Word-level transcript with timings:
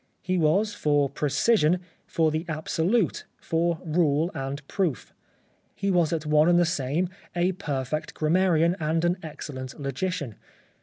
He 0.23 0.35
was 0.35 0.73
for 0.73 1.09
precision, 1.11 1.79
for 2.07 2.31
the 2.31 2.43
absolute, 2.49 3.23
for 3.39 3.79
rule 3.85 4.31
and 4.33 4.67
proof. 4.67 5.13
He 5.75 5.91
was 5.91 6.11
at 6.11 6.25
one 6.25 6.49
and 6.49 6.57
the 6.57 6.65
same 6.65 7.05
time 7.05 7.15
a 7.35 7.51
perfect 7.51 8.15
gram 8.15 8.33
marian 8.33 8.75
and 8.79 9.05
an 9.05 9.17
excellent 9.21 9.79
logician. 9.79 10.37